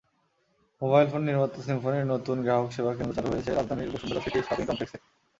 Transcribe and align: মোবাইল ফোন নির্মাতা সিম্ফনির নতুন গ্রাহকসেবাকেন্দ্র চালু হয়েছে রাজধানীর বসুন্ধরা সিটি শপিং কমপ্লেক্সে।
মোবাইল 0.81 1.07
ফোন 1.11 1.21
নির্মাতা 1.27 1.59
সিম্ফনির 1.67 2.09
নতুন 2.13 2.37
গ্রাহকসেবাকেন্দ্র 2.45 3.15
চালু 3.17 3.29
হয়েছে 3.31 3.51
রাজধানীর 3.51 3.91
বসুন্ধরা 3.93 4.23
সিটি 4.23 4.39
শপিং 4.41 4.65
কমপ্লেক্সে। 4.67 4.97